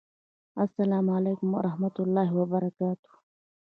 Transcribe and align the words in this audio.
السلام 0.63 1.05
علیکم 1.17 1.49
ورحمة 1.57 1.95
الله 2.03 2.27
وبرکاته! 2.39 3.11